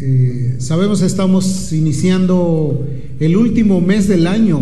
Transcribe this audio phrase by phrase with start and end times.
[0.00, 2.86] Eh, sabemos estamos iniciando
[3.20, 4.60] el último mes del año.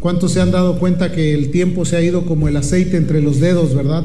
[0.00, 3.22] ¿Cuántos se han dado cuenta que el tiempo se ha ido como el aceite entre
[3.22, 4.04] los dedos, verdad?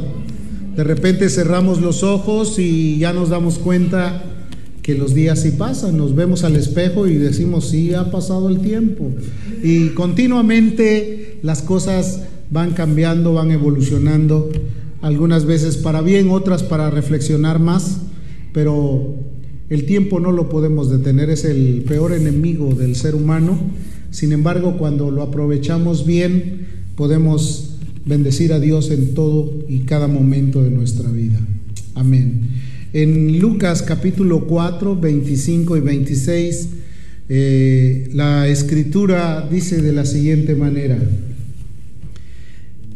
[0.76, 4.24] De repente cerramos los ojos y ya nos damos cuenta
[4.82, 8.60] que los días sí pasan, nos vemos al espejo y decimos, sí, ha pasado el
[8.60, 9.10] tiempo.
[9.64, 14.52] Y continuamente las cosas van cambiando, van evolucionando,
[15.02, 17.98] algunas veces para bien, otras para reflexionar más,
[18.54, 19.16] pero
[19.70, 23.60] el tiempo no lo podemos detener, es el peor enemigo del ser humano.
[24.12, 30.62] Sin embargo, cuando lo aprovechamos bien, podemos bendecir a Dios en todo y cada momento
[30.62, 31.40] de nuestra vida.
[31.96, 32.42] Amén.
[32.94, 36.70] En Lucas capítulo 4, 25 y 26,
[37.28, 40.98] eh, la escritura dice de la siguiente manera,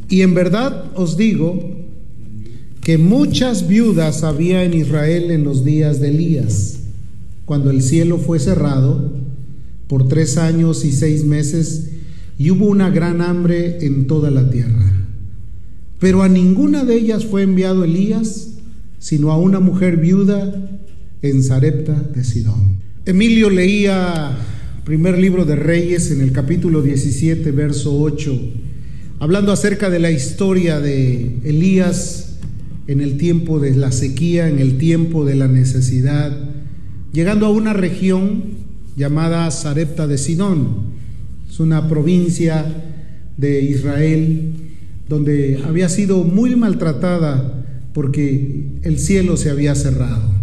[0.08, 1.79] y en verdad os digo
[2.90, 6.80] que muchas viudas había en Israel en los días de Elías,
[7.46, 9.14] cuando el cielo fue cerrado
[9.86, 11.92] por tres años y seis meses
[12.40, 14.92] y hubo una gran hambre en toda la tierra.
[16.00, 18.56] Pero a ninguna de ellas fue enviado Elías,
[18.98, 20.52] sino a una mujer viuda
[21.22, 22.80] en Zarepta de Sidón.
[23.06, 24.36] Emilio leía
[24.84, 28.36] primer libro de Reyes en el capítulo 17, verso 8,
[29.20, 32.29] hablando acerca de la historia de Elías
[32.90, 36.36] en el tiempo de la sequía, en el tiempo de la necesidad,
[37.14, 38.46] llegando a una región
[38.98, 40.90] llamada Zarepta de Sidón.
[41.48, 42.66] Es una provincia
[43.38, 44.54] de Israel
[45.08, 50.34] donde había sido muy maltratada porque el cielo se había cerrado.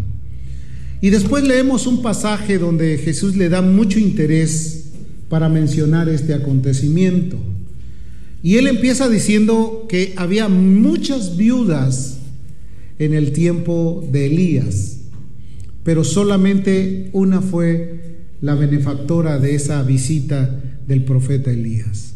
[1.01, 4.93] Y después leemos un pasaje donde Jesús le da mucho interés
[5.29, 7.39] para mencionar este acontecimiento.
[8.41, 12.16] Y él empieza diciendo que había muchas viudas
[12.99, 15.01] en el tiempo de Elías,
[15.83, 18.01] pero solamente una fue
[18.41, 22.15] la benefactora de esa visita del profeta Elías.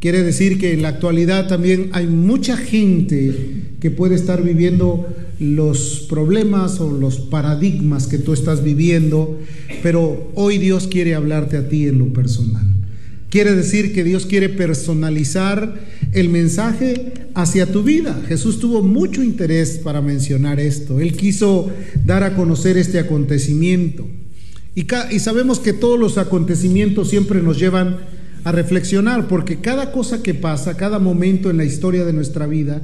[0.00, 3.34] Quiere decir que en la actualidad también hay mucha gente
[3.80, 5.06] que puede estar viviendo
[5.38, 9.38] los problemas o los paradigmas que tú estás viviendo,
[9.82, 12.66] pero hoy Dios quiere hablarte a ti en lo personal.
[13.34, 15.74] Quiere decir que Dios quiere personalizar
[16.12, 18.22] el mensaje hacia tu vida.
[18.28, 21.00] Jesús tuvo mucho interés para mencionar esto.
[21.00, 21.68] Él quiso
[22.06, 24.06] dar a conocer este acontecimiento.
[24.76, 27.96] Y, y sabemos que todos los acontecimientos siempre nos llevan
[28.44, 32.82] a reflexionar, porque cada cosa que pasa, cada momento en la historia de nuestra vida,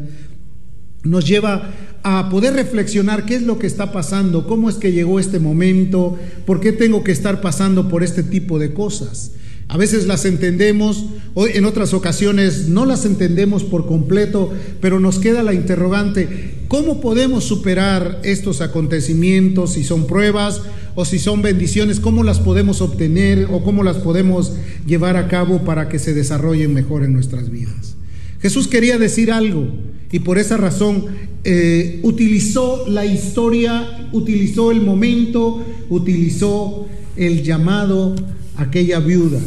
[1.05, 1.71] nos lleva
[2.03, 6.19] a poder reflexionar qué es lo que está pasando, cómo es que llegó este momento,
[6.45, 9.35] por qué tengo que estar pasando por este tipo de cosas.
[9.71, 11.05] A veces las entendemos,
[11.37, 17.45] en otras ocasiones no las entendemos por completo, pero nos queda la interrogante, ¿cómo podemos
[17.45, 20.63] superar estos acontecimientos si son pruebas
[20.97, 24.55] o si son bendiciones, cómo las podemos obtener o cómo las podemos
[24.89, 27.95] llevar a cabo para que se desarrollen mejor en nuestras vidas.
[28.43, 29.69] Jesús quería decir algo
[30.11, 31.07] y por esa razón
[31.45, 38.15] eh, utilizó la historia, utilizó el momento, utilizó el llamado
[38.57, 39.41] a aquella viuda.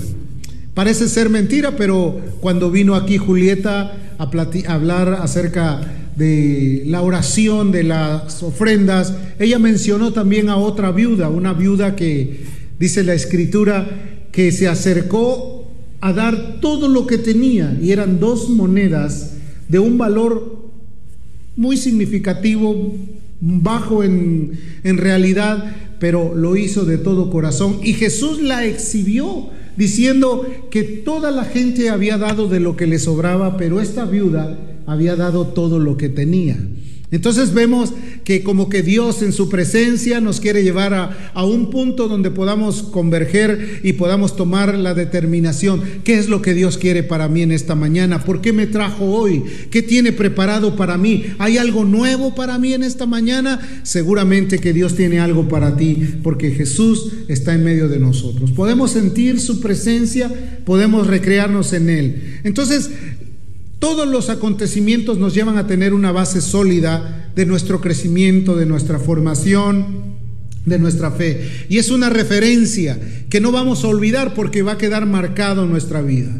[0.73, 5.81] Parece ser mentira, pero cuando vino aquí Julieta a, a hablar acerca
[6.15, 12.41] de la oración, de las ofrendas, ella mencionó también a otra viuda, una viuda que
[12.79, 13.87] dice la escritura
[14.31, 19.35] que se acercó a dar todo lo que tenía y eran dos monedas
[19.69, 20.69] de un valor
[21.55, 22.95] muy significativo,
[23.39, 29.47] bajo en, en realidad, pero lo hizo de todo corazón y Jesús la exhibió
[29.77, 34.59] diciendo que toda la gente había dado de lo que le sobraba, pero esta viuda
[34.85, 36.57] había dado todo lo que tenía.
[37.13, 37.93] Entonces vemos
[38.23, 42.81] que como que Dios en su presencia nos quiere llevar a, un punto donde podamos
[42.81, 45.83] converger y podamos tomar la determinación.
[46.03, 48.23] ¿Qué es lo que Dios quiere para mí en esta mañana?
[48.23, 49.43] ¿Por qué me trajo hoy?
[49.69, 51.25] ¿Qué tiene preparado para mí?
[51.37, 53.59] ¿Hay algo nuevo para mí en esta mañana?
[53.83, 58.51] Seguramente que Dios tiene algo para ti porque Jesús está en medio de nosotros.
[58.51, 60.31] Podemos sentir su presencia,
[60.65, 62.39] podemos recrearnos en Él.
[62.43, 62.89] Entonces,
[63.83, 68.97] todos los acontecimientos nos llevan a tener una base sólida de nuestro crecimiento, de nuestra
[68.97, 70.15] formación,
[70.65, 71.65] de nuestra fe.
[71.67, 72.97] Y es una referencia
[73.29, 76.31] que no vamos a olvidar porque va a quedar marcado en nuestra vida.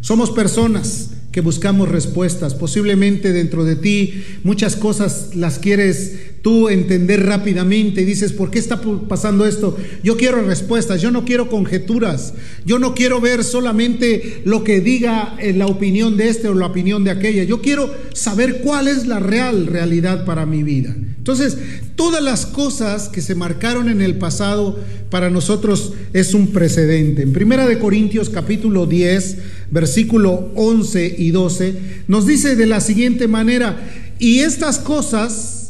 [0.00, 2.54] Somos personas que buscamos respuestas.
[2.54, 8.58] Posiblemente dentro de ti muchas cosas las quieres tú entender rápidamente y dices, ¿por qué
[8.58, 9.76] está pasando esto?
[10.02, 12.34] Yo quiero respuestas, yo no quiero conjeturas,
[12.66, 16.66] yo no quiero ver solamente lo que diga en la opinión de este o la
[16.66, 20.94] opinión de aquella, yo quiero saber cuál es la real realidad para mi vida.
[21.16, 21.56] Entonces,
[21.94, 24.80] todas las cosas que se marcaron en el pasado
[25.10, 27.22] para nosotros es un precedente.
[27.22, 29.36] En Primera de Corintios capítulo 10,
[29.70, 31.74] versículo 11 y 12
[32.08, 33.80] nos dice de la siguiente manera,
[34.18, 35.61] y estas cosas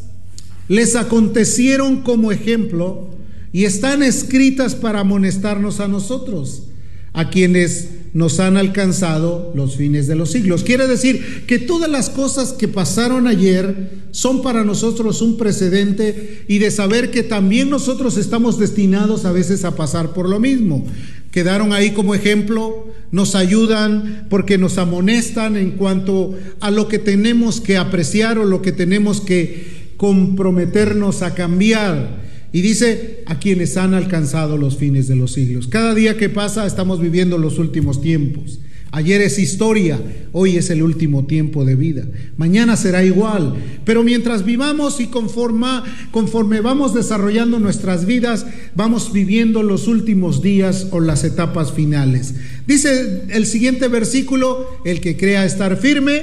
[0.69, 3.11] les acontecieron como ejemplo
[3.53, 6.64] y están escritas para amonestarnos a nosotros,
[7.12, 10.64] a quienes nos han alcanzado los fines de los siglos.
[10.64, 16.59] Quiere decir que todas las cosas que pasaron ayer son para nosotros un precedente y
[16.59, 20.87] de saber que también nosotros estamos destinados a veces a pasar por lo mismo.
[21.31, 27.62] Quedaron ahí como ejemplo, nos ayudan porque nos amonestan en cuanto a lo que tenemos
[27.62, 29.71] que apreciar o lo que tenemos que
[30.02, 32.22] comprometernos a cambiar.
[32.52, 35.69] Y dice a quienes han alcanzado los fines de los siglos.
[35.69, 38.58] Cada día que pasa estamos viviendo los últimos tiempos.
[38.90, 40.00] Ayer es historia,
[40.32, 42.04] hoy es el último tiempo de vida.
[42.37, 43.54] Mañana será igual.
[43.84, 48.44] Pero mientras vivamos y conforma, conforme vamos desarrollando nuestras vidas,
[48.75, 52.34] vamos viviendo los últimos días o las etapas finales.
[52.66, 56.22] Dice el siguiente versículo, el que crea estar firme,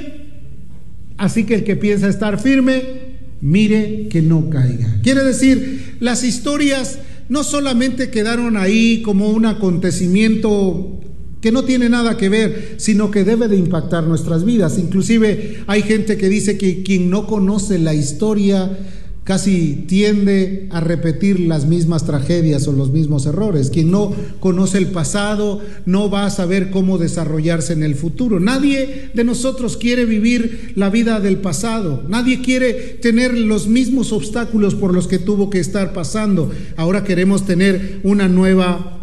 [1.16, 3.09] así que el que piensa estar firme,
[3.40, 5.00] mire que no caiga.
[5.02, 6.98] Quiere decir, las historias
[7.28, 11.00] no solamente quedaron ahí como un acontecimiento
[11.40, 14.78] que no tiene nada que ver, sino que debe de impactar nuestras vidas.
[14.78, 18.76] Inclusive hay gente que dice que quien no conoce la historia
[19.24, 23.70] casi tiende a repetir las mismas tragedias o los mismos errores.
[23.70, 28.40] Quien no conoce el pasado no va a saber cómo desarrollarse en el futuro.
[28.40, 32.04] Nadie de nosotros quiere vivir la vida del pasado.
[32.08, 36.50] Nadie quiere tener los mismos obstáculos por los que tuvo que estar pasando.
[36.76, 38.98] Ahora queremos tener una nueva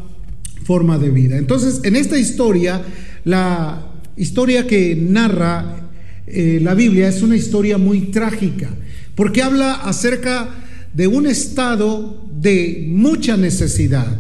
[0.64, 1.38] forma de vida.
[1.38, 2.82] Entonces, en esta historia,
[3.24, 5.88] la historia que narra
[6.28, 8.70] eh, la Biblia es una historia muy trágica,
[9.18, 10.48] porque habla acerca
[10.94, 14.16] de un estado de mucha necesidad.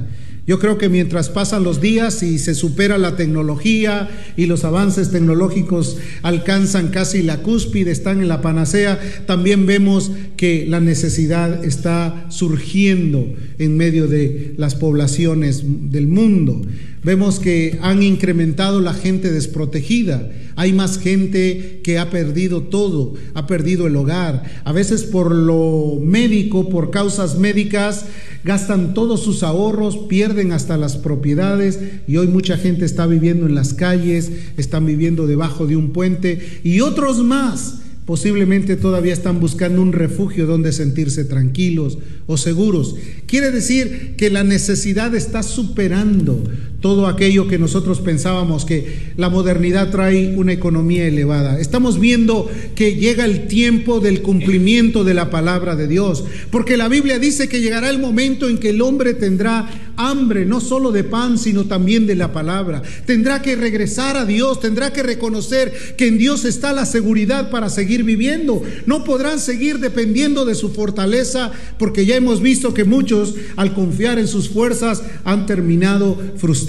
[0.48, 5.12] Yo creo que mientras pasan los días y se supera la tecnología y los avances
[5.12, 12.26] tecnológicos alcanzan casi la cúspide, están en la panacea, también vemos que la necesidad está
[12.30, 16.62] surgiendo en medio de las poblaciones del mundo.
[17.04, 20.28] Vemos que han incrementado la gente desprotegida.
[20.57, 24.44] Hay más gente que ha perdido todo, ha perdido el hogar.
[24.63, 28.06] A veces por lo médico, por causas médicas,
[28.44, 33.54] gastan todos sus ahorros, pierden hasta las propiedades y hoy mucha gente está viviendo en
[33.54, 39.81] las calles, están viviendo debajo de un puente y otros más posiblemente todavía están buscando
[39.81, 42.95] un refugio donde sentirse tranquilos o seguros.
[43.25, 46.42] Quiere decir que la necesidad está superando
[46.81, 51.59] todo aquello que nosotros pensábamos que la modernidad trae una economía elevada.
[51.59, 56.88] Estamos viendo que llega el tiempo del cumplimiento de la palabra de Dios, porque la
[56.88, 61.03] Biblia dice que llegará el momento en que el hombre tendrá hambre, no solo de
[61.03, 62.83] pan, sino también de la palabra.
[63.07, 67.69] Tendrá que regresar a Dios, tendrá que reconocer que en Dios está la seguridad para
[67.69, 68.62] seguir viviendo.
[68.85, 74.19] No podrán seguir dependiendo de su fortaleza, porque ya hemos visto que muchos, al confiar
[74.19, 76.68] en sus fuerzas, han terminado frustrados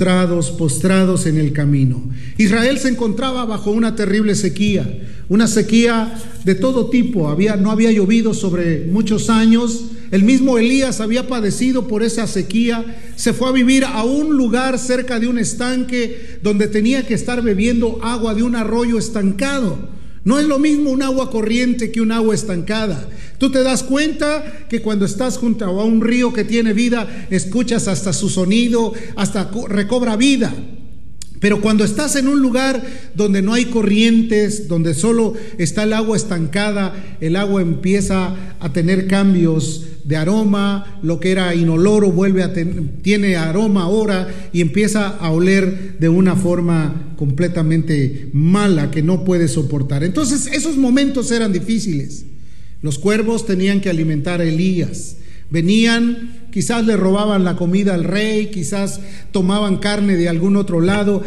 [0.56, 2.02] postrados en el camino.
[2.38, 6.14] Israel se encontraba bajo una terrible sequía, una sequía
[6.44, 7.28] de todo tipo.
[7.28, 9.90] Había, no había llovido sobre muchos años.
[10.10, 12.84] El mismo Elías había padecido por esa sequía.
[13.16, 17.42] Se fue a vivir a un lugar cerca de un estanque donde tenía que estar
[17.42, 19.97] bebiendo agua de un arroyo estancado.
[20.28, 23.08] No es lo mismo un agua corriente que un agua estancada.
[23.38, 27.88] Tú te das cuenta que cuando estás junto a un río que tiene vida, escuchas
[27.88, 30.54] hasta su sonido, hasta recobra vida.
[31.40, 32.82] Pero cuando estás en un lugar
[33.14, 39.06] donde no hay corrientes, donde solo está el agua estancada, el agua empieza a tener
[39.06, 45.08] cambios de aroma, lo que era inoloro vuelve a tener, tiene aroma ahora y empieza
[45.08, 50.02] a oler de una forma completamente mala que no puede soportar.
[50.02, 52.24] Entonces esos momentos eran difíciles.
[52.80, 55.16] Los cuervos tenían que alimentar a Elías.
[55.50, 58.98] Venían, quizás le robaban la comida al rey, quizás
[59.30, 61.22] tomaban carne de algún otro lado.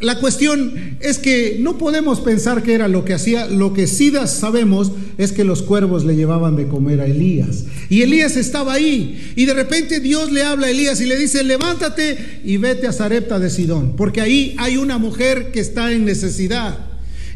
[0.00, 4.10] La cuestión es que no podemos pensar que era lo que hacía, lo que sí
[4.24, 7.66] sabemos es que los cuervos le llevaban de comer a Elías.
[7.90, 11.44] Y Elías estaba ahí y de repente Dios le habla a Elías y le dice,
[11.44, 16.06] levántate y vete a Zarepta de Sidón, porque ahí hay una mujer que está en
[16.06, 16.86] necesidad.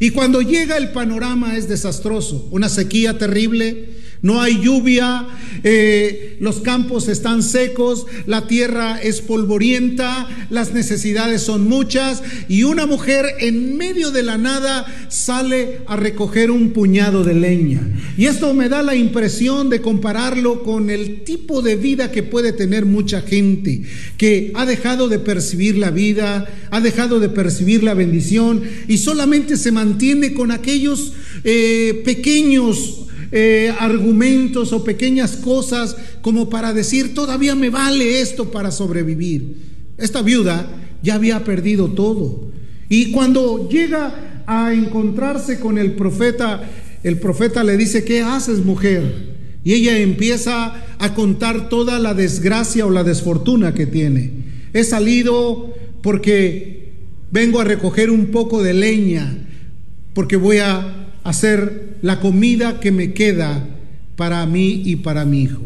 [0.00, 3.93] Y cuando llega el panorama es desastroso, una sequía terrible,
[4.24, 5.28] no hay lluvia,
[5.64, 12.86] eh, los campos están secos, la tierra es polvorienta, las necesidades son muchas y una
[12.86, 17.82] mujer en medio de la nada sale a recoger un puñado de leña.
[18.16, 22.54] Y esto me da la impresión de compararlo con el tipo de vida que puede
[22.54, 23.82] tener mucha gente,
[24.16, 29.58] que ha dejado de percibir la vida, ha dejado de percibir la bendición y solamente
[29.58, 31.12] se mantiene con aquellos
[31.44, 33.04] eh, pequeños
[33.36, 39.56] eh, argumentos o pequeñas cosas como para decir, todavía me vale esto para sobrevivir.
[39.98, 40.70] Esta viuda
[41.02, 42.52] ya había perdido todo.
[42.88, 46.62] Y cuando llega a encontrarse con el profeta,
[47.02, 49.34] el profeta le dice, ¿qué haces mujer?
[49.64, 54.30] Y ella empieza a contar toda la desgracia o la desfortuna que tiene.
[54.72, 56.92] He salido porque
[57.32, 59.38] vengo a recoger un poco de leña,
[60.14, 63.66] porque voy a hacer la comida que me queda
[64.14, 65.62] para mí y para mi hijo.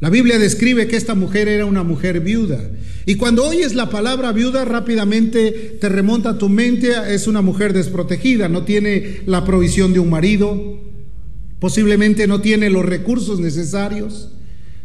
[0.00, 2.58] La Biblia describe que esta mujer era una mujer viuda.
[3.06, 7.74] Y cuando oyes la palabra viuda, rápidamente te remonta a tu mente, es una mujer
[7.74, 10.80] desprotegida, no tiene la provisión de un marido,
[11.60, 14.30] posiblemente no tiene los recursos necesarios,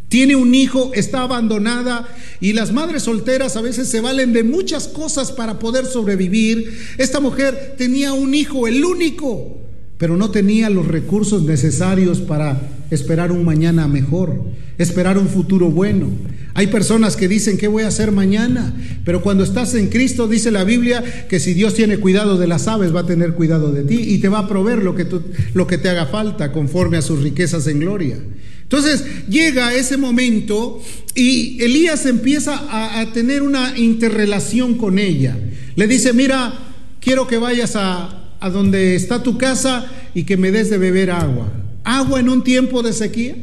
[0.09, 2.07] tiene un hijo, está abandonada
[2.39, 6.71] y las madres solteras a veces se valen de muchas cosas para poder sobrevivir.
[7.00, 9.62] Esta mujer tenía un hijo, el único,
[9.97, 14.43] pero no tenía los recursos necesarios para esperar un mañana mejor,
[14.77, 16.09] esperar un futuro bueno.
[16.55, 18.73] Hay personas que dicen, ¿qué voy a hacer mañana?
[19.05, 22.67] Pero cuando estás en Cristo, dice la Biblia, que si Dios tiene cuidado de las
[22.67, 25.07] aves, va a tener cuidado de ti y te va a proveer lo que,
[25.53, 28.17] lo que te haga falta conforme a sus riquezas en gloria.
[28.62, 30.81] Entonces llega ese momento
[31.15, 35.38] y Elías empieza a, a tener una interrelación con ella.
[35.75, 36.53] Le dice, mira,
[37.00, 41.12] quiero que vayas a, a donde está tu casa y que me des de beber
[41.12, 41.50] agua.
[41.85, 43.38] Agua en un tiempo de sequía.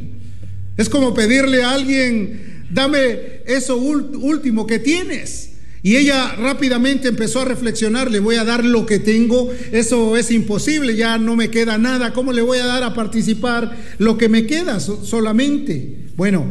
[0.77, 5.53] Es como pedirle a alguien, dame eso último que tienes.
[5.83, 10.31] Y ella rápidamente empezó a reflexionar, le voy a dar lo que tengo, eso es
[10.31, 14.29] imposible, ya no me queda nada, ¿cómo le voy a dar a participar lo que
[14.29, 16.09] me queda solamente?
[16.15, 16.45] Bueno,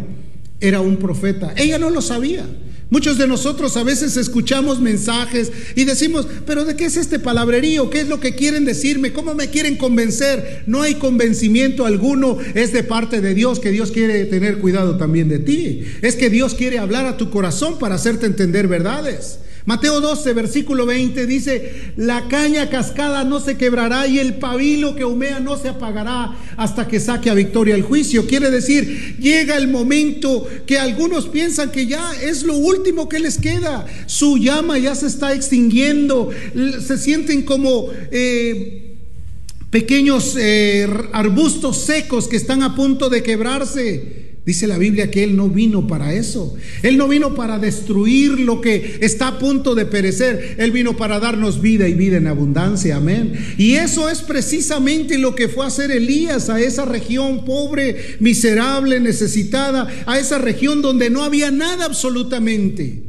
[0.60, 2.48] era un profeta, ella no lo sabía.
[2.91, 7.91] Muchos de nosotros a veces escuchamos mensajes y decimos, pero ¿de qué es este palabrerío?
[7.91, 9.13] ¿Qué es lo que quieren decirme?
[9.13, 10.63] ¿Cómo me quieren convencer?
[10.65, 15.29] No hay convencimiento alguno, es de parte de Dios que Dios quiere tener cuidado también
[15.29, 15.84] de ti.
[16.01, 19.38] Es que Dios quiere hablar a tu corazón para hacerte entender verdades.
[19.66, 25.06] Mateo 12, versículo 20 dice, la caña cascada no se quebrará y el pabilo que
[25.06, 28.25] humea no se apagará hasta que saque a victoria el juicio.
[28.25, 33.38] Quiere decir, llega el momento que algunos piensan que ya es lo último que les
[33.38, 33.86] queda.
[34.06, 36.30] Su llama ya se está extinguiendo.
[36.86, 37.88] Se sienten como...
[38.12, 38.86] Eh,
[39.70, 44.19] pequeños eh, arbustos secos que están a punto de quebrarse.
[44.46, 46.55] Dice la Biblia que Él no vino para eso.
[46.81, 50.55] Él no vino para destruir lo que está a punto de perecer.
[50.58, 52.96] Él vino para darnos vida y vida en abundancia.
[52.96, 53.34] Amén.
[53.58, 59.00] Y eso es precisamente lo que fue a hacer Elías a esa región pobre, miserable,
[59.00, 63.09] necesitada, a esa región donde no había nada absolutamente.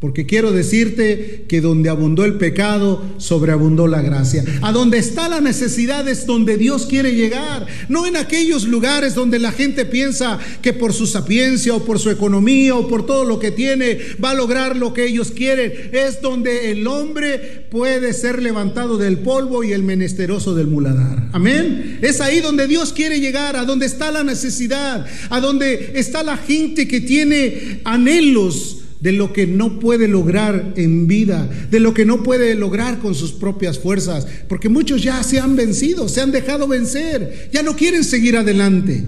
[0.00, 4.44] Porque quiero decirte que donde abundó el pecado, sobreabundó la gracia.
[4.60, 7.66] A donde está la necesidad es donde Dios quiere llegar.
[7.88, 12.10] No en aquellos lugares donde la gente piensa que por su sapiencia o por su
[12.10, 15.72] economía o por todo lo que tiene va a lograr lo que ellos quieren.
[15.92, 21.30] Es donde el hombre puede ser levantado del polvo y el menesteroso del muladar.
[21.32, 21.98] Amén.
[22.02, 26.36] Es ahí donde Dios quiere llegar, a donde está la necesidad, a donde está la
[26.36, 32.06] gente que tiene anhelos de lo que no puede lograr en vida, de lo que
[32.06, 36.32] no puede lograr con sus propias fuerzas, porque muchos ya se han vencido, se han
[36.32, 39.04] dejado vencer, ya no quieren seguir adelante.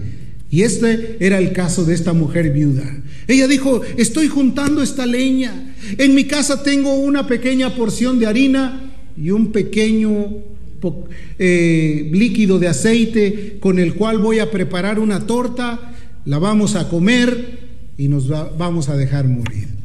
[0.50, 2.84] Y este era el caso de esta mujer viuda.
[3.26, 8.92] Ella dijo, estoy juntando esta leña, en mi casa tengo una pequeña porción de harina
[9.16, 10.26] y un pequeño
[11.38, 15.94] eh, líquido de aceite con el cual voy a preparar una torta,
[16.26, 17.60] la vamos a comer
[17.96, 19.76] y nos vamos a dejar morir.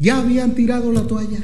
[0.00, 1.38] Ya habían tirado la toalla.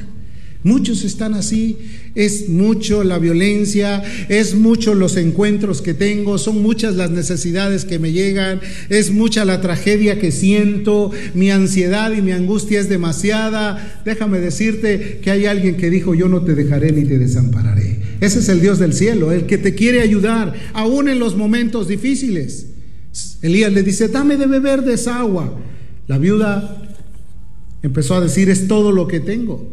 [0.64, 1.78] Muchos están así,
[2.16, 8.00] es mucho la violencia, es mucho los encuentros que tengo, son muchas las necesidades que
[8.00, 14.02] me llegan, es mucha la tragedia que siento, mi ansiedad y mi angustia es demasiada.
[14.04, 18.00] Déjame decirte que hay alguien que dijo, yo no te dejaré ni te desampararé.
[18.20, 21.86] Ese es el Dios del cielo, el que te quiere ayudar, aún en los momentos
[21.86, 22.66] difíciles.
[23.40, 25.60] Elías le dice, dame de beber de esa agua.
[26.08, 26.85] La viuda
[27.82, 29.72] Empezó a decir, es todo lo que tengo.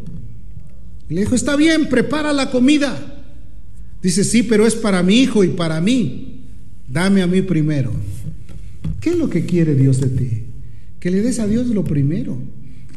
[1.08, 3.22] le dijo, está bien, prepara la comida.
[4.02, 6.42] Dice, sí, pero es para mi hijo y para mí.
[6.88, 7.92] Dame a mí primero.
[9.00, 10.42] ¿Qué es lo que quiere Dios de ti?
[11.00, 12.38] Que le des a Dios lo primero.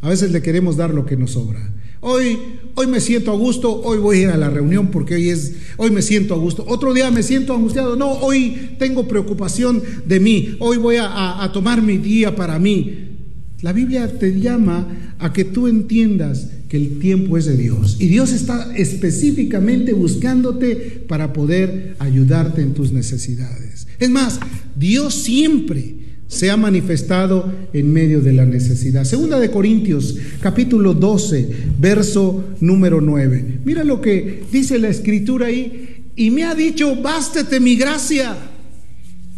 [0.01, 1.73] A veces le queremos dar lo que nos sobra.
[1.99, 2.37] Hoy,
[2.75, 5.55] hoy me siento a gusto, hoy voy a ir a la reunión porque hoy es,
[5.77, 6.63] hoy me siento a gusto.
[6.67, 11.51] Otro día me siento angustiado, no, hoy tengo preocupación de mí, hoy voy a, a
[11.51, 13.06] tomar mi día para mí.
[13.61, 18.07] La Biblia te llama a que tú entiendas que el tiempo es de Dios y
[18.07, 23.87] Dios está específicamente buscándote para poder ayudarte en tus necesidades.
[23.97, 24.39] Es más,
[24.75, 25.95] Dios siempre
[26.27, 29.05] se ha manifestado en medio de la necesidad.
[29.05, 31.47] Segunda de Corintios, capítulo 12,
[31.79, 33.61] verso número 9.
[33.65, 36.03] Mira lo que dice la escritura ahí.
[36.15, 38.35] Y me ha dicho, bástete mi gracia,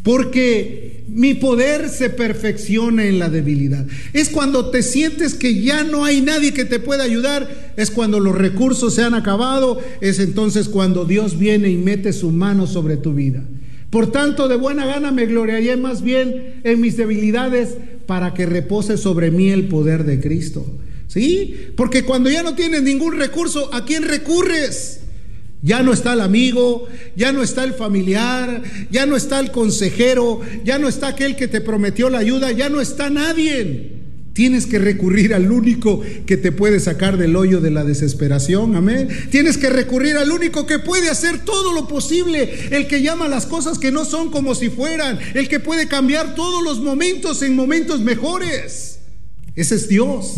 [0.02, 3.86] porque mi poder se perfecciona en la debilidad.
[4.14, 8.20] Es cuando te sientes que ya no hay nadie que te pueda ayudar, es cuando
[8.20, 12.98] los recursos se han acabado, es entonces cuando Dios viene y mete su mano sobre
[12.98, 13.44] tu vida.
[13.90, 17.76] Por tanto, de buena gana me gloriaré más bien en mis debilidades
[18.06, 20.66] para que repose sobre mí el poder de Cristo.
[21.08, 21.72] ¿Sí?
[21.76, 24.99] Porque cuando ya no tienes ningún recurso, ¿a quién recurres?
[25.62, 30.40] Ya no está el amigo, ya no está el familiar, ya no está el consejero,
[30.64, 34.00] ya no está aquel que te prometió la ayuda, ya no está nadie.
[34.34, 39.10] Tienes que recurrir al único que te puede sacar del hoyo de la desesperación, amén.
[39.32, 43.46] Tienes que recurrir al único que puede hacer todo lo posible, el que llama las
[43.46, 47.54] cosas que no son como si fueran, el que puede cambiar todos los momentos en
[47.54, 49.00] momentos mejores.
[49.58, 50.36] Ese es Dios.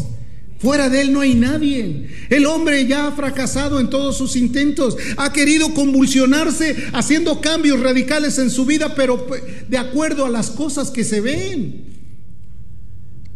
[0.62, 2.08] Fuera de él no hay nadie.
[2.30, 4.96] El hombre ya ha fracasado en todos sus intentos.
[5.18, 9.26] Ha querido convulsionarse haciendo cambios radicales en su vida, pero
[9.68, 11.86] de acuerdo a las cosas que se ven.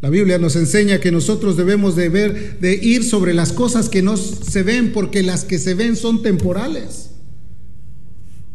[0.02, 4.04] La Biblia nos enseña que nosotros debemos de ver, de ir sobre las cosas que
[4.04, 7.10] no se ven, porque las que se ven son temporales.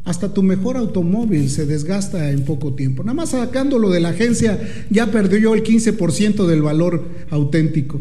[0.05, 3.03] Hasta tu mejor automóvil se desgasta en poco tiempo.
[3.03, 4.61] Nada más sacándolo de la agencia
[4.91, 8.01] ya perdió el 15% del valor auténtico.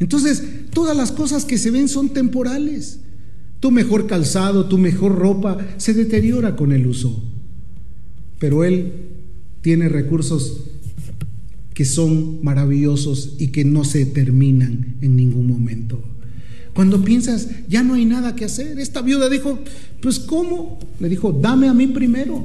[0.00, 0.42] Entonces,
[0.72, 3.00] todas las cosas que se ven son temporales.
[3.60, 7.22] Tu mejor calzado, tu mejor ropa se deteriora con el uso.
[8.38, 8.92] Pero Él
[9.60, 10.62] tiene recursos
[11.74, 16.02] que son maravillosos y que no se terminan en ningún momento.
[16.74, 19.58] Cuando piensas, ya no hay nada que hacer, esta viuda dijo,
[20.00, 20.78] pues ¿cómo?
[20.98, 22.44] Le dijo, dame a mí primero.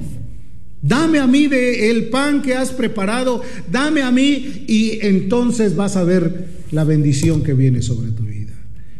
[0.82, 5.95] Dame a mí de el pan que has preparado, dame a mí y entonces vas
[5.95, 8.51] a ver la bendición que viene sobre tu vida.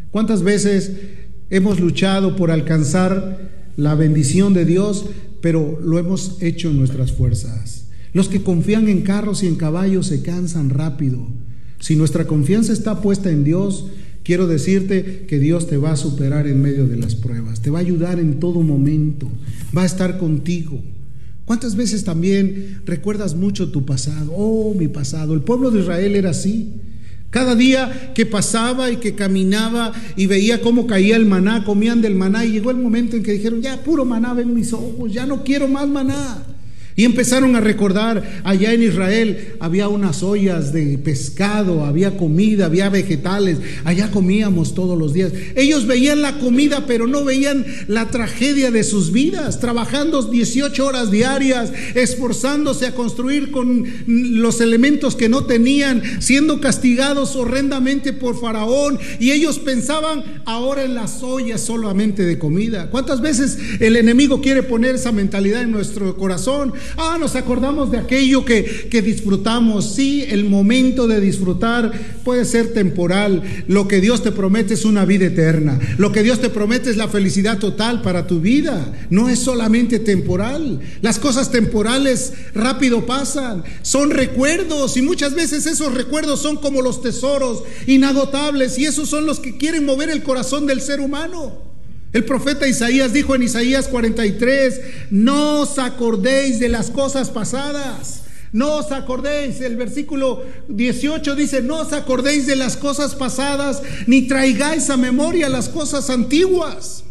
[0.10, 0.94] ¿Cuántas veces
[1.50, 5.08] hemos luchado por alcanzar la bendición de Dios,
[5.42, 7.88] pero lo hemos hecho en nuestras fuerzas?
[8.14, 11.28] Los que confían en carros y en caballos se cansan rápido.
[11.82, 13.88] Si nuestra confianza está puesta en Dios,
[14.24, 17.80] quiero decirte que Dios te va a superar en medio de las pruebas, te va
[17.80, 19.30] a ayudar en todo momento,
[19.78, 20.82] va a estar contigo.
[21.44, 24.32] ¿Cuántas veces también recuerdas mucho tu pasado?
[24.34, 25.34] Oh, mi pasado.
[25.34, 26.72] El pueblo de Israel era así.
[27.36, 32.16] Cada día que pasaba y que caminaba y veía cómo caía el maná, comían del
[32.16, 35.26] maná y llegó el momento en que dijeron, ya puro maná ven mis ojos, ya
[35.26, 36.42] no quiero más maná.
[36.98, 42.88] Y empezaron a recordar, allá en Israel había unas ollas de pescado, había comida, había
[42.88, 45.34] vegetales, allá comíamos todos los días.
[45.58, 51.12] Ellos veían la comida, pero no veían la tragedia de sus vidas, trabajando 18 horas
[51.12, 59.00] diarias, esforzándose a construir con los elementos que no tenían, siendo castigados horrendamente por Faraón.
[59.20, 62.90] Y ellos pensaban ahora en las ollas solamente de comida.
[62.90, 66.74] ¿Cuántas veces el enemigo quiere poner esa mentalidad en nuestro corazón?
[66.98, 69.94] Ah, nos acordamos de aquello que, que disfrutamos.
[69.96, 71.92] Sí, el momento de disfrutar
[72.24, 73.44] puede ser temporal.
[73.68, 75.80] Lo que Dios te promete es una vida eterna.
[75.98, 78.94] Lo que Dios te promete es la felicidad total para tu vida.
[79.10, 80.80] No es solamente temporal.
[81.02, 83.64] Las cosas temporales rápido pasan.
[83.82, 89.26] Son recuerdos y muchas veces esos recuerdos son como los tesoros inagotables y esos son
[89.26, 91.65] los que quieren mover el corazón del ser humano.
[92.16, 94.80] El profeta Isaías dijo en Isaías 43,
[95.12, 98.22] no os acordéis de las cosas pasadas.
[98.54, 104.30] No os acordéis, el versículo 18 dice, no os acordéis de las cosas pasadas, ni
[104.30, 107.04] traigáis a memoria las cosas antiguas.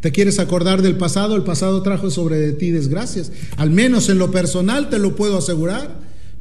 [0.00, 1.36] ¿Te quieres acordar del pasado?
[1.36, 3.32] El pasado trajo sobre ti desgracias.
[3.56, 5.96] Al menos en lo personal te lo puedo asegurar.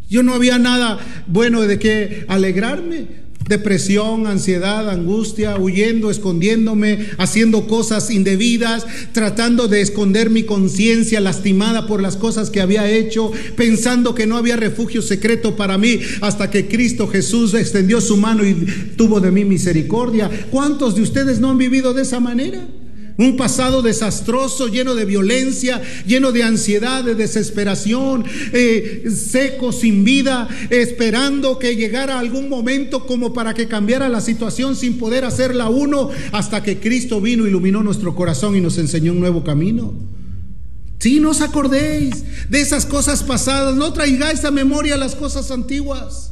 [0.10, 8.12] Yo no había nada bueno de qué alegrarme depresión, ansiedad, angustia, huyendo, escondiéndome, haciendo cosas
[8.12, 14.28] indebidas, tratando de esconder mi conciencia lastimada por las cosas que había hecho, pensando que
[14.28, 18.54] no había refugio secreto para mí, hasta que Cristo Jesús extendió su mano y
[18.96, 20.30] tuvo de mí misericordia.
[20.52, 22.68] ¿Cuántos de ustedes no han vivido de esa manera?
[23.20, 30.48] Un pasado desastroso, lleno de violencia, lleno de ansiedad, de desesperación, eh, seco, sin vida,
[30.70, 36.10] esperando que llegara algún momento como para que cambiara la situación sin poder hacerla uno,
[36.32, 39.94] hasta que Cristo vino, iluminó nuestro corazón y nos enseñó un nuevo camino.
[41.00, 46.29] Si no os acordéis de esas cosas pasadas, no traigáis a memoria las cosas antiguas.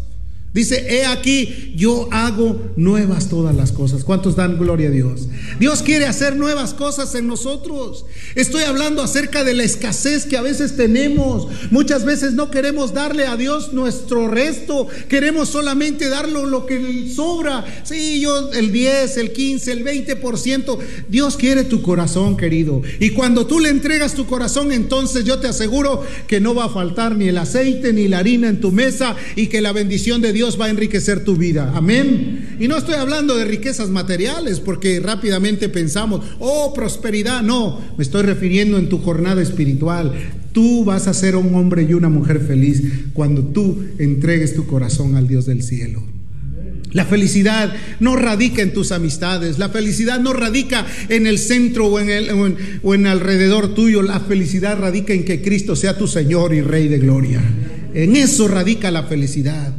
[0.58, 4.04] Dice, he aquí, yo hago nuevas todas las cosas.
[4.04, 5.28] ¿Cuántos dan gloria a Dios?
[5.60, 8.06] Dios quiere hacer nuevas cosas en nosotros.
[8.34, 11.48] Estoy hablando acerca de la escasez que a veces tenemos.
[11.70, 14.88] Muchas veces no queremos darle a Dios nuestro resto.
[15.08, 17.64] Queremos solamente darle lo que sobra.
[17.84, 20.80] Sí, yo el 10, el 15, el 20%.
[21.08, 22.82] Dios quiere tu corazón, querido.
[23.00, 26.70] Y cuando tú le entregas tu corazón, entonces yo te aseguro que no va a
[26.70, 30.34] faltar ni el aceite ni la harina en tu mesa y que la bendición de
[30.34, 31.74] Dios va a enriquecer tu vida.
[31.76, 32.58] Amén.
[32.60, 37.42] Y no estoy hablando de riquezas materiales porque rápidamente pensamos, oh, prosperidad.
[37.42, 40.14] No, me estoy refiriendo en tu jornada espiritual.
[40.54, 42.84] Tú vas a ser un hombre y una mujer feliz
[43.14, 46.02] cuando tú entregues tu corazón al Dios del cielo.
[46.94, 52.00] La felicidad no radica en tus amistades, la felicidad no radica en el centro o
[52.00, 52.30] en, el,
[52.82, 56.88] o en alrededor tuyo, la felicidad radica en que Cristo sea tu Señor y Rey
[56.88, 57.42] de Gloria.
[57.94, 59.74] En eso radica la felicidad.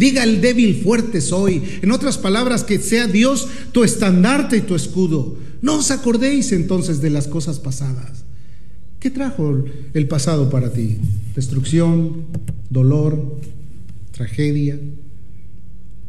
[0.00, 1.62] Diga el débil fuerte soy.
[1.82, 5.36] En otras palabras, que sea Dios tu estandarte y tu escudo.
[5.60, 8.24] No os acordéis entonces de las cosas pasadas.
[8.98, 10.96] ¿Qué trajo el pasado para ti?
[11.36, 12.24] Destrucción,
[12.70, 13.40] dolor,
[14.12, 14.80] tragedia.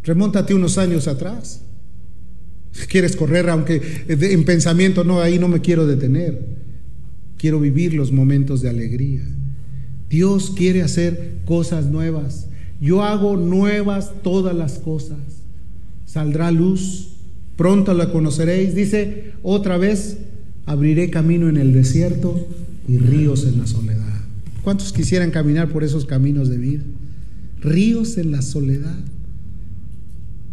[0.04, 1.64] Remóntate unos años atrás.
[2.88, 6.40] Quieres correr, aunque en pensamiento no, ahí no me quiero detener.
[7.38, 9.28] Quiero vivir los momentos de alegría.
[10.10, 12.48] Dios quiere hacer cosas nuevas.
[12.82, 15.20] Yo hago nuevas todas las cosas.
[16.08, 17.10] Saldrá luz,
[17.56, 18.74] pronto la conoceréis.
[18.74, 20.18] Dice otra vez,
[20.66, 22.48] abriré camino en el desierto
[22.88, 24.20] y ríos en la soledad.
[24.64, 26.84] ¿Cuántos quisieran caminar por esos caminos de vida?
[27.62, 28.98] Ríos en la soledad.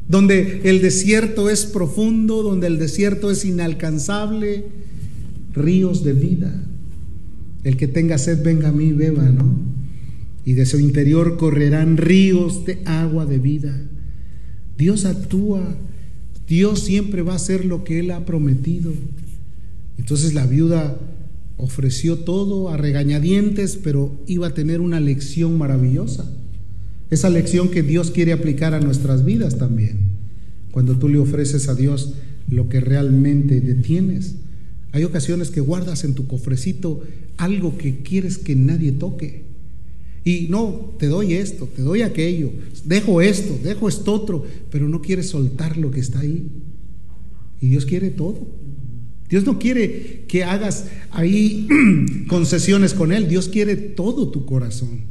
[0.07, 4.67] Donde el desierto es profundo, donde el desierto es inalcanzable,
[5.55, 6.55] ríos de vida.
[7.65, 9.78] El que tenga sed, venga a mí, beba, ¿no?
[10.49, 13.79] Y de su interior correrán ríos de agua de vida.
[14.79, 15.77] Dios actúa,
[16.49, 18.95] Dios siempre va a hacer lo que Él ha prometido.
[19.99, 20.99] Entonces la viuda
[21.59, 26.25] ofreció todo a regañadientes, pero iba a tener una lección maravillosa.
[27.11, 29.99] Esa lección que Dios quiere aplicar a nuestras vidas también.
[30.71, 32.15] Cuando tú le ofreces a Dios
[32.49, 34.37] lo que realmente detienes.
[34.93, 37.03] Hay ocasiones que guardas en tu cofrecito
[37.37, 39.48] algo que quieres que nadie toque.
[40.25, 42.51] Y no, te doy esto, te doy aquello,
[42.85, 46.47] dejo esto, dejo esto otro, pero no quieres soltar lo que está ahí.
[47.61, 48.47] Y Dios quiere todo.
[49.29, 51.69] Dios no quiere que hagas ahí
[52.29, 55.03] concesiones con Él, Dios quiere todo tu corazón.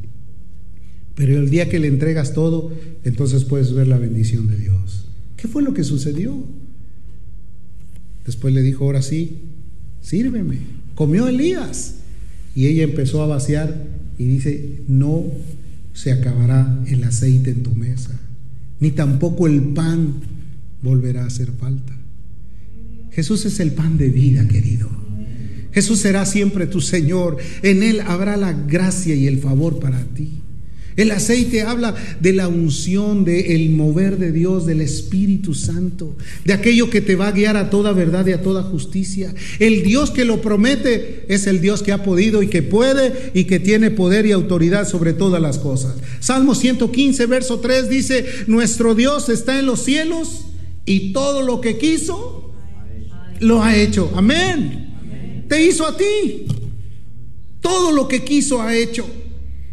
[1.15, 2.71] Pero el día que le entregas todo,
[3.03, 5.07] entonces puedes ver la bendición de Dios.
[5.35, 6.43] ¿Qué fue lo que sucedió?
[8.25, 9.37] Después le dijo, ahora sí,
[10.01, 10.59] sírveme.
[10.95, 11.95] Comió Elías.
[12.55, 15.25] Y ella empezó a vaciar y dice, no
[15.93, 18.19] se acabará el aceite en tu mesa,
[18.79, 20.15] ni tampoco el pan
[20.81, 21.93] volverá a hacer falta.
[23.11, 24.89] Jesús es el pan de vida, querido.
[25.71, 27.37] Jesús será siempre tu Señor.
[27.61, 30.41] En Él habrá la gracia y el favor para ti.
[30.97, 36.89] El aceite habla de la unción, del mover de Dios, del Espíritu Santo, de aquello
[36.89, 39.33] que te va a guiar a toda verdad y a toda justicia.
[39.59, 43.43] El Dios que lo promete es el Dios que ha podido y que puede y
[43.43, 45.95] que tiene poder y autoridad sobre todas las cosas.
[46.19, 50.47] Salmo 115, verso 3 dice, nuestro Dios está en los cielos
[50.83, 52.53] y todo lo que quiso,
[53.39, 54.11] lo ha hecho.
[54.15, 55.45] Amén.
[55.47, 56.47] Te hizo a ti.
[57.61, 59.05] Todo lo que quiso ha hecho.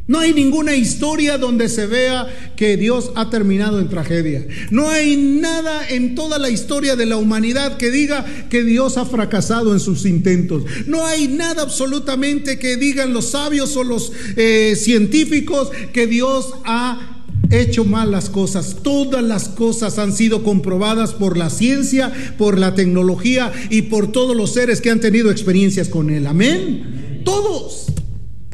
[0.07, 4.47] No hay ninguna historia donde se vea que Dios ha terminado en tragedia.
[4.71, 9.07] No hay nada en toda la historia de la humanidad que diga que Dios ha
[9.07, 10.65] fracasado en sus intentos.
[10.87, 17.23] No hay nada absolutamente que digan los sabios o los eh, científicos que Dios ha
[17.51, 18.77] hecho mal las cosas.
[18.83, 24.37] Todas las cosas han sido comprobadas por la ciencia, por la tecnología y por todos
[24.37, 26.27] los seres que han tenido experiencias con Él.
[26.27, 27.23] Amén.
[27.25, 27.87] Todos.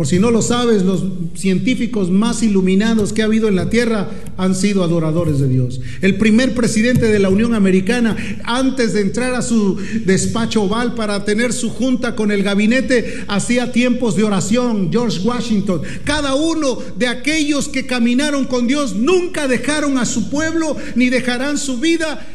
[0.01, 4.09] Por si no lo sabes, los científicos más iluminados que ha habido en la Tierra
[4.39, 5.83] han sido adoradores de Dios.
[6.01, 11.27] El primer presidente de la Unión Americana, antes de entrar a su despacho oval para
[11.27, 15.83] tener su junta con el gabinete, hacía tiempos de oración, George Washington.
[16.05, 21.59] Cada uno de aquellos que caminaron con Dios nunca dejaron a su pueblo ni dejarán
[21.59, 22.27] su vida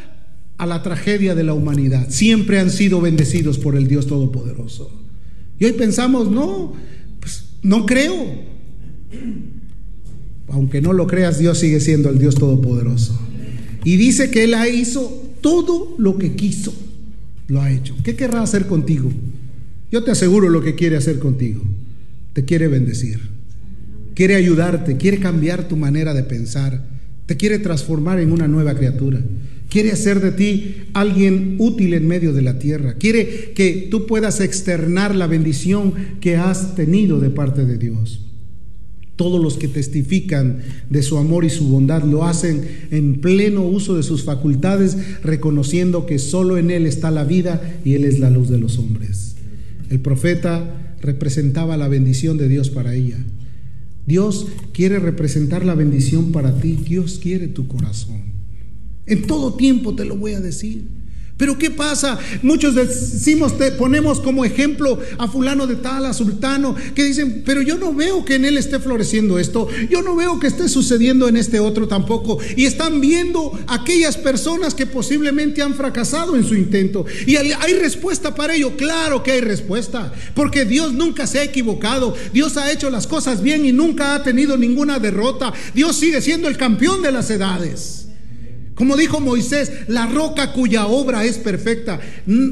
[0.60, 2.12] a la tragedia de la humanidad.
[2.12, 4.92] Siempre han sido bendecidos por el Dios Todopoderoso.
[5.58, 6.74] Y hoy pensamos, no,
[7.66, 8.14] no creo.
[10.50, 13.20] Aunque no lo creas, Dios sigue siendo el Dios Todopoderoso.
[13.84, 16.74] Y dice que Él hizo todo lo que quiso.
[17.48, 17.96] Lo ha hecho.
[18.04, 19.12] ¿Qué querrá hacer contigo?
[19.92, 21.64] Yo te aseguro lo que quiere hacer contigo.
[22.34, 23.20] Te quiere bendecir.
[24.14, 24.98] Quiere ayudarte.
[24.98, 26.86] Quiere cambiar tu manera de pensar.
[27.26, 29.20] Te quiere transformar en una nueva criatura.
[29.76, 32.94] Quiere hacer de ti alguien útil en medio de la tierra.
[32.94, 38.22] Quiere que tú puedas externar la bendición que has tenido de parte de Dios.
[39.18, 40.60] Todos los que testifican
[40.90, 46.06] de su amor y su bondad lo hacen en pleno uso de sus facultades, reconociendo
[46.06, 49.36] que solo en Él está la vida y Él es la luz de los hombres.
[49.90, 53.18] El profeta representaba la bendición de Dios para ella.
[54.08, 56.80] Dios quiere representar la bendición para ti.
[56.82, 58.25] Dios quiere tu corazón.
[59.08, 60.86] En todo tiempo te lo voy a decir.
[61.38, 62.18] Pero ¿qué pasa?
[62.44, 67.62] Muchos decimos, te ponemos como ejemplo a fulano de tal, a sultano, que dicen, pero
[67.62, 71.28] yo no veo que en él esté floreciendo esto, yo no veo que esté sucediendo
[71.28, 72.38] en este otro tampoco.
[72.56, 77.06] Y están viendo aquellas personas que posiblemente han fracasado en su intento.
[77.28, 82.16] Y hay respuesta para ello, claro que hay respuesta, porque Dios nunca se ha equivocado,
[82.32, 86.48] Dios ha hecho las cosas bien y nunca ha tenido ninguna derrota, Dios sigue siendo
[86.48, 88.05] el campeón de las edades.
[88.76, 92.02] Como dijo Moisés, la roca cuya obra es perfecta,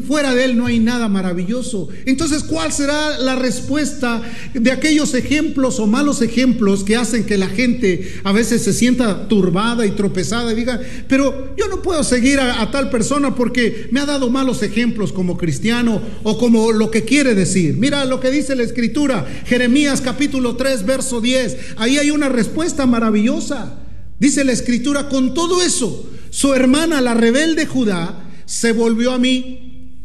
[0.08, 1.90] fuera de él no hay nada maravilloso.
[2.06, 4.22] Entonces, ¿cuál será la respuesta
[4.54, 9.28] de aquellos ejemplos o malos ejemplos que hacen que la gente a veces se sienta
[9.28, 14.00] turbada y tropezada y diga, pero yo no puedo seguir a, tal persona porque me
[14.00, 17.76] ha dado malos ejemplos como cristiano o como lo que quiere decir?
[17.76, 21.58] Mira lo que dice la escritura, Jeremías capítulo 3, verso 10.
[21.76, 23.80] Ahí hay una respuesta maravillosa.
[24.20, 30.00] Dice la escritura, con todo eso, su hermana, la rebelde Judá, se volvió a mí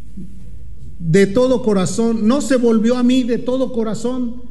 [0.98, 4.42] de todo corazón, no se volvió a mí de todo corazón,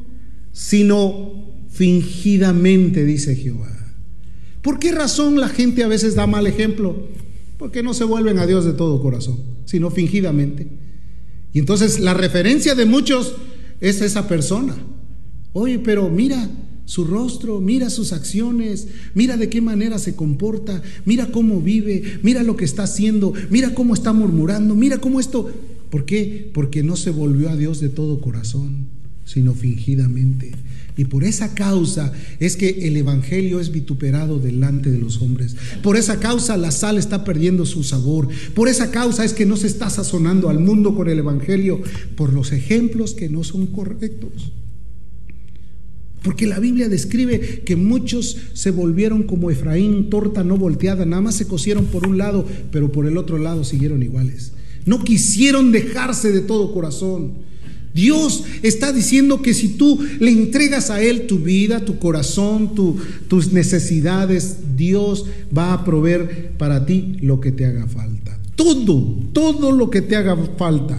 [0.50, 3.72] sino fingidamente, dice Jehová.
[4.60, 7.10] ¿Por qué razón la gente a veces da mal ejemplo?
[7.58, 10.66] Porque no se vuelven a Dios de todo corazón, sino fingidamente.
[11.52, 13.36] Y entonces la referencia de muchos
[13.80, 14.74] es esa persona.
[15.52, 16.50] Oye, pero mira,
[16.88, 22.42] su rostro, mira sus acciones, mira de qué manera se comporta, mira cómo vive, mira
[22.42, 25.52] lo que está haciendo, mira cómo está murmurando, mira cómo esto...
[25.90, 26.50] ¿Por qué?
[26.54, 28.86] Porque no se volvió a Dios de todo corazón,
[29.26, 30.52] sino fingidamente.
[30.96, 35.56] Y por esa causa es que el Evangelio es vituperado delante de los hombres.
[35.82, 38.28] Por esa causa la sal está perdiendo su sabor.
[38.54, 41.82] Por esa causa es que no se está sazonando al mundo con el Evangelio
[42.16, 44.52] por los ejemplos que no son correctos.
[46.22, 51.36] Porque la Biblia describe que muchos se volvieron como Efraín, torta no volteada, nada más
[51.36, 54.52] se cosieron por un lado, pero por el otro lado siguieron iguales.
[54.84, 57.48] No quisieron dejarse de todo corazón.
[57.94, 62.72] Dios está diciendo que si tú le entregas a Él tu vida, tu corazón,
[63.28, 65.26] tus necesidades, Dios
[65.56, 68.38] va a proveer para ti lo que te haga falta.
[68.54, 70.98] Todo, todo lo que te haga falta.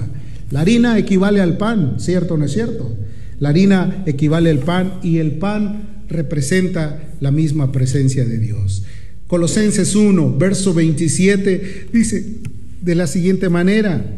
[0.51, 2.91] La harina equivale al pan, ¿cierto o no es cierto?
[3.39, 8.84] La harina equivale al pan y el pan representa la misma presencia de Dios.
[9.28, 12.25] Colosenses 1, verso 27 dice
[12.82, 14.17] de la siguiente manera,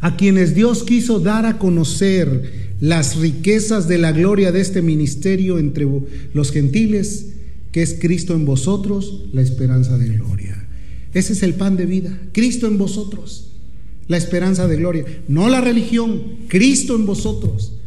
[0.00, 5.58] a quienes Dios quiso dar a conocer las riquezas de la gloria de este ministerio
[5.58, 5.86] entre
[6.32, 7.26] los gentiles,
[7.72, 10.66] que es Cristo en vosotros, la esperanza de gloria.
[11.12, 13.52] Ese es el pan de vida, Cristo en vosotros,
[14.06, 17.77] la esperanza de gloria, no la religión, Cristo en vosotros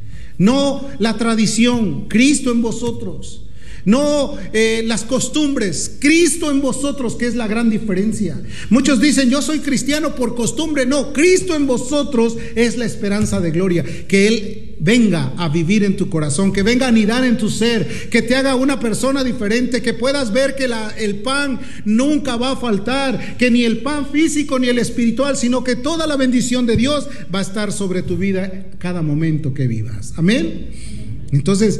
[0.41, 3.43] no la tradición, Cristo en vosotros.
[3.85, 8.41] No eh, las costumbres, Cristo en vosotros, que es la gran diferencia.
[8.71, 10.87] Muchos dicen, yo soy cristiano por costumbre.
[10.87, 13.85] No, Cristo en vosotros es la esperanza de gloria.
[14.07, 18.09] Que Él venga a vivir en tu corazón, que venga a anidar en tu ser,
[18.09, 20.67] que te haga una persona diferente, que puedas ver que
[20.97, 25.63] el pan nunca va a faltar, que ni el pan físico ni el espiritual, sino
[25.63, 29.67] que toda la bendición de Dios va a estar sobre tu vida cada momento que
[29.67, 30.13] vivas.
[30.17, 30.71] Amén.
[31.31, 31.79] Entonces,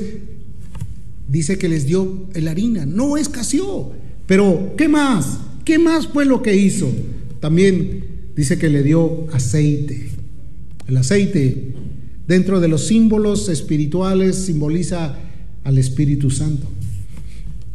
[1.28, 3.94] dice que les dio el harina, no escaseó,
[4.28, 5.40] pero ¿qué más?
[5.66, 6.92] ¿Qué más fue lo que hizo?
[7.40, 10.10] También dice que le dio aceite.
[10.88, 11.74] El aceite
[12.32, 15.18] dentro de los símbolos espirituales simboliza
[15.66, 16.66] al Espíritu Santo.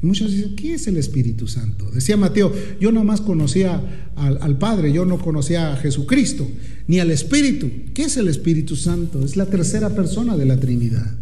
[0.00, 1.90] muchos dicen, ¿qué es el Espíritu Santo?
[1.90, 6.48] Decía Mateo, yo nada más conocía al, al, Padre, yo no conocía a Jesucristo,
[6.88, 7.70] ni al Espíritu.
[7.92, 9.22] ¿Qué es el Espíritu Santo?
[9.22, 11.14] Es la tercera persona de la Trinidad.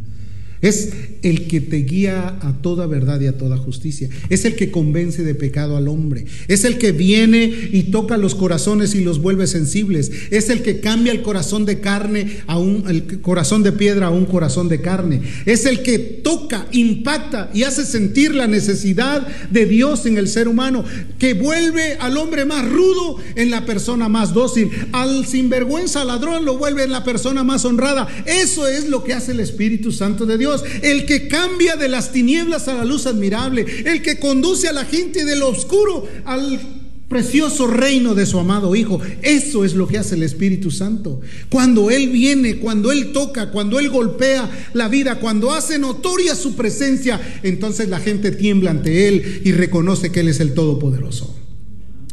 [0.61, 0.93] Es
[1.25, 4.09] el que te guía a toda verdad y a toda justicia.
[4.29, 6.27] Es el que convence de pecado al hombre.
[6.47, 10.13] Es el que viene y toca los corazones y los vuelve sensibles.
[10.31, 12.83] Es el que cambia el corazón de carne a un
[13.23, 15.23] corazón de piedra a un corazón de carne.
[15.47, 20.47] Es el que toca, impacta y hace sentir la necesidad de Dios en el ser
[20.47, 20.85] humano,
[21.19, 26.59] que vuelve al hombre más rudo en la persona más dócil, al sinvergüenza ladrón lo
[26.59, 28.07] vuelve en la persona más honrada.
[28.27, 32.13] Eso es lo que hace el Espíritu Santo de Dios, el que cambia de las
[32.13, 36.61] tinieblas a la luz admirable, el que conduce a la gente del oscuro al
[37.09, 39.01] precioso reino de su amado Hijo.
[39.23, 41.21] Eso es lo que hace el Espíritu Santo.
[41.49, 46.55] Cuando Él viene, cuando Él toca, cuando Él golpea la vida, cuando hace notoria su
[46.57, 51.37] presencia, entonces la gente tiembla ante Él y reconoce que Él es el Todopoderoso.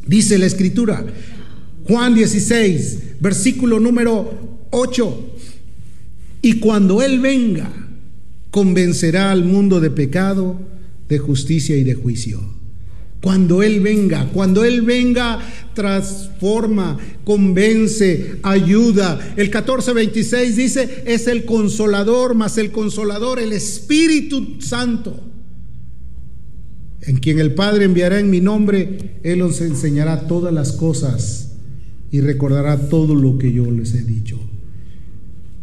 [0.05, 1.05] Dice la Escritura,
[1.87, 5.35] Juan 16, versículo número 8,
[6.43, 7.71] y cuando Él venga,
[8.51, 10.59] convencerá al mundo de pecado,
[11.09, 12.39] de justicia y de juicio.
[13.21, 15.39] Cuando Él venga, cuando Él venga,
[15.73, 19.33] transforma, convence, ayuda.
[19.37, 25.19] El 14:26 dice, es el consolador, más el consolador, el Espíritu Santo,
[27.01, 31.51] en quien el Padre enviará en mi nombre, Él os enseñará todas las cosas
[32.11, 34.39] y recordará todo lo que yo les he dicho.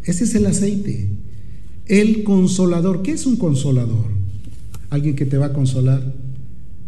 [0.05, 1.11] Ese es el aceite.
[1.89, 3.03] El consolador.
[3.03, 4.05] ¿Qué es un consolador?
[4.91, 6.15] Alguien que te va a consolar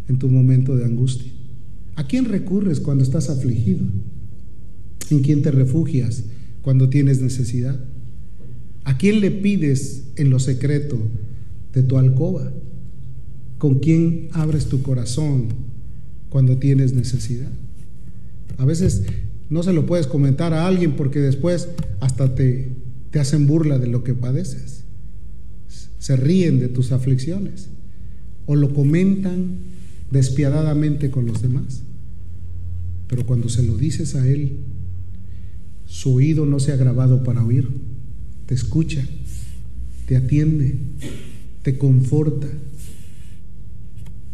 [0.07, 1.31] en tu momento de angustia.
[1.95, 3.81] ¿A quién recurres cuando estás afligido?
[5.09, 6.25] ¿En quién te refugias
[6.61, 7.83] cuando tienes necesidad?
[8.83, 10.99] ¿A quién le pides en lo secreto
[11.73, 12.51] de tu alcoba?
[13.57, 15.47] ¿Con quién abres tu corazón
[16.29, 17.51] cuando tienes necesidad?
[18.57, 19.03] A veces
[19.49, 22.75] no se lo puedes comentar a alguien porque después hasta te,
[23.09, 24.80] te hacen burla de lo que padeces
[26.01, 27.69] se ríen de tus aflicciones
[28.47, 29.59] o lo comentan
[30.09, 31.83] despiadadamente con los demás.
[33.07, 34.57] Pero cuando se lo dices a Él,
[35.85, 37.69] su oído no se ha grabado para oír,
[38.47, 39.05] te escucha,
[40.07, 40.79] te atiende,
[41.61, 42.47] te conforta,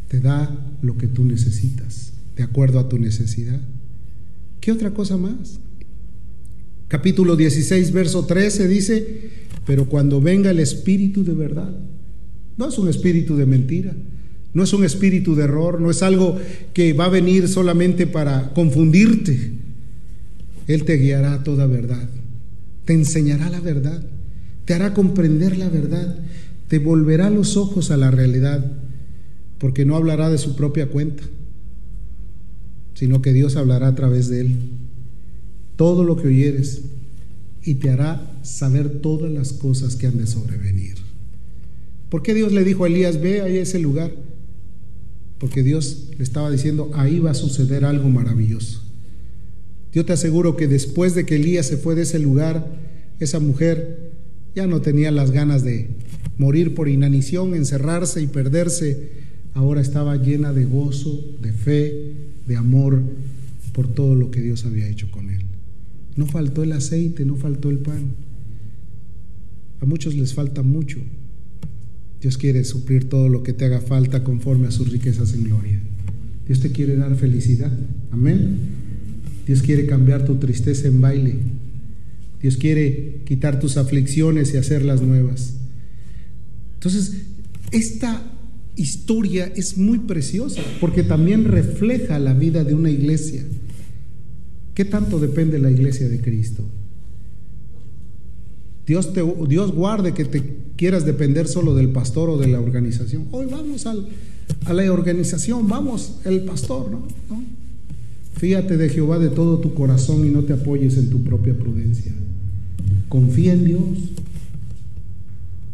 [0.07, 3.59] te da lo que tú necesitas, de acuerdo a tu necesidad.
[4.61, 5.59] ¿Qué otra cosa más?
[6.87, 11.69] Capítulo 16, verso 13 dice, pero cuando venga el espíritu de verdad,
[12.55, 13.93] no es un espíritu de mentira,
[14.53, 16.37] no es un espíritu de error, no es algo
[16.73, 19.51] que va a venir solamente para confundirte.
[20.67, 22.09] Él te guiará a toda verdad,
[22.85, 24.01] te enseñará la verdad,
[24.63, 26.17] te hará comprender la verdad,
[26.69, 28.71] te volverá los ojos a la realidad,
[29.57, 31.23] porque no hablará de su propia cuenta,
[32.93, 34.59] sino que Dios hablará a través de él.
[35.75, 36.83] Todo lo que oyeres
[37.67, 40.95] y te hará saber todas las cosas que han de sobrevenir.
[42.07, 44.13] ¿Por qué Dios le dijo a Elías, ve a ese lugar?
[45.37, 48.81] Porque Dios le estaba diciendo, ahí va a suceder algo maravilloso.
[49.91, 52.65] Yo te aseguro que después de que Elías se fue de ese lugar,
[53.19, 54.13] esa mujer
[54.55, 55.89] ya no tenía las ganas de
[56.37, 59.09] morir por inanición, encerrarse y perderse.
[59.55, 62.13] Ahora estaba llena de gozo, de fe,
[62.47, 63.01] de amor
[63.73, 65.46] por todo lo que Dios había hecho con él.
[66.17, 68.15] No faltó el aceite, no faltó el pan.
[69.79, 70.97] A muchos les falta mucho.
[72.19, 75.79] Dios quiere suplir todo lo que te haga falta conforme a sus riquezas en gloria.
[76.47, 77.71] Dios te quiere dar felicidad.
[78.11, 78.57] Amén.
[79.45, 81.35] Dios quiere cambiar tu tristeza en baile.
[82.41, 85.53] Dios quiere quitar tus aflicciones y hacerlas nuevas.
[86.73, 87.13] Entonces,
[87.71, 88.23] esta
[88.75, 93.43] historia es muy preciosa porque también refleja la vida de una iglesia.
[94.77, 96.63] ¿Qué tanto depende la iglesia de Cristo?
[98.85, 100.43] Dios, te, Dios guarde que te
[100.75, 103.25] quieras depender solo del pastor o de la organización.
[103.31, 107.07] Hoy vamos a la organización, vamos, el pastor, ¿no?
[108.35, 112.13] Fíate de Jehová de todo tu corazón y no te apoyes en tu propia prudencia.
[113.09, 113.97] Confía en Dios.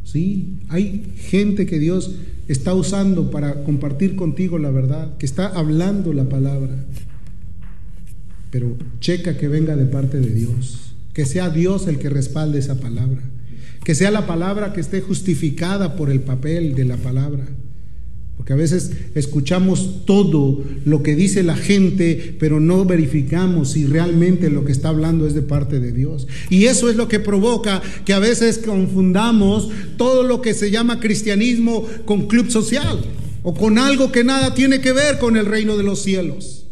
[0.06, 2.16] Sí, hay gente que Dios
[2.48, 6.86] está usando para compartir contigo la verdad, que está hablando la palabra.
[8.54, 12.80] Pero checa que venga de parte de Dios que sea Dios el que respalde esa
[12.80, 13.22] palabra,
[13.84, 17.46] que sea la palabra que esté justificada por el papel de la palabra.
[18.36, 24.49] Porque a veces escuchamos todo lo que dice la gente, pero no verificamos si realmente
[24.49, 26.28] lo que está hablando es de parte de Dios.
[26.49, 30.99] Y eso es lo que provoca que a veces confundamos todo lo que se llama
[30.99, 32.99] cristianismo con club social
[33.43, 36.62] o con algo que nada tiene que ver con el reino de los cielos.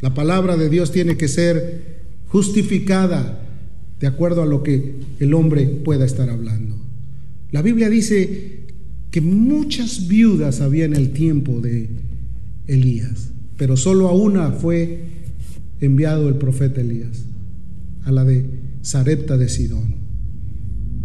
[0.00, 3.46] La palabra de Dios tiene que ser justificada
[3.98, 6.76] de acuerdo a lo que el hombre pueda estar hablando.
[7.50, 8.60] La Biblia dice
[9.10, 11.90] que muchas viudas había en el tiempo de
[12.66, 15.02] Elías, pero solo a una fue
[15.80, 17.24] enviado el profeta Elías,
[18.04, 18.46] a la de
[18.82, 19.96] Sarepta de Sidón.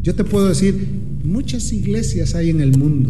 [0.02, 0.88] Yo te puedo decir,
[1.24, 3.10] muchas iglesias hay en el mundo,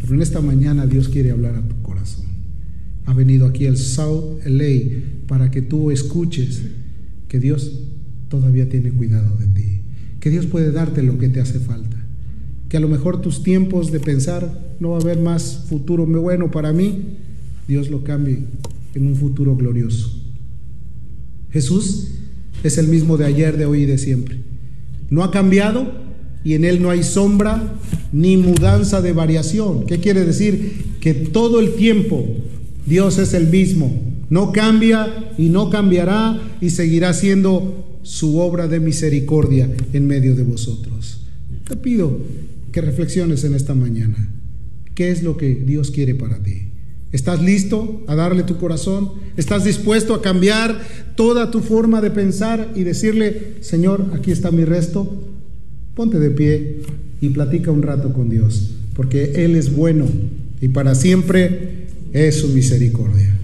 [0.00, 1.77] pero en esta mañana Dios quiere hablar a tu.
[3.08, 6.60] Ha venido aquí el South LA para que tú escuches
[7.26, 7.72] que Dios
[8.28, 9.80] todavía tiene cuidado de ti,
[10.20, 11.96] que Dios puede darte lo que te hace falta,
[12.68, 16.50] que a lo mejor tus tiempos de pensar no va a haber más futuro bueno
[16.50, 17.16] para mí,
[17.66, 18.40] Dios lo cambie
[18.94, 20.14] en un futuro glorioso.
[21.50, 22.08] Jesús
[22.62, 24.36] es el mismo de ayer, de hoy y de siempre.
[25.08, 25.90] No ha cambiado
[26.44, 27.72] y en él no hay sombra
[28.12, 29.86] ni mudanza de variación.
[29.86, 30.96] ¿Qué quiere decir?
[31.00, 32.36] Que todo el tiempo
[32.88, 33.92] Dios es el mismo.
[34.30, 40.42] No cambia y no cambiará y seguirá siendo su obra de misericordia en medio de
[40.42, 41.20] vosotros.
[41.66, 42.18] Te pido
[42.72, 44.30] que reflexiones en esta mañana.
[44.94, 46.68] ¿Qué es lo que Dios quiere para ti?
[47.12, 49.12] ¿Estás listo a darle tu corazón?
[49.36, 50.78] ¿Estás dispuesto a cambiar
[51.14, 55.24] toda tu forma de pensar y decirle, Señor, aquí está mi resto?
[55.94, 56.82] Ponte de pie
[57.20, 60.06] y platica un rato con Dios, porque Él es bueno
[60.60, 63.37] y para siempre es su misericordia.